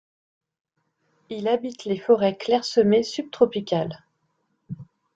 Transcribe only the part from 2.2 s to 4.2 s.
clairsemées subtropicales.